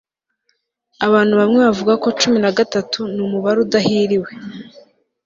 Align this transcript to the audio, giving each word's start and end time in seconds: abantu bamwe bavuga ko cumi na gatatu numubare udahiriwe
abantu 1.07 1.33
bamwe 1.39 1.57
bavuga 1.67 1.93
ko 2.03 2.07
cumi 2.19 2.37
na 2.43 2.51
gatatu 2.57 2.99
numubare 3.15 3.59
udahiriwe 3.65 4.29